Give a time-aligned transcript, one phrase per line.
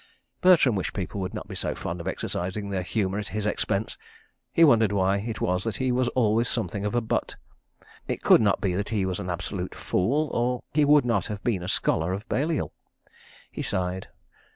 [0.41, 3.99] Bertram wished people would not be so fond of exercising their humour at his expense.
[4.51, 7.35] He wondered why it was that he was always something of a butt.
[8.07, 11.43] It could not be that he was an absolute fool, or he would not have
[11.43, 12.73] been a Scholar of Balliol.
[13.51, 14.07] He sighed.